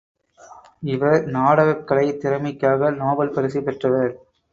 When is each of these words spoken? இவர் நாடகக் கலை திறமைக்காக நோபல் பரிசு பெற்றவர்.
இவர் 0.83 1.25
நாடகக் 1.27 1.87
கலை 1.87 2.07
திறமைக்காக 2.13 2.95
நோபல் 2.95 3.29
பரிசு 3.29 3.63
பெற்றவர். 3.63 4.11